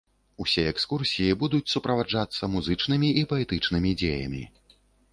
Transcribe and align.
Усе 0.45 0.63
экскурсіі 0.71 1.35
будуць 1.43 1.71
суправаджацца 1.75 2.51
музычнымі 2.57 3.15
і 3.23 3.27
паэтычнымі 3.35 3.97
дзеямі. 4.05 4.43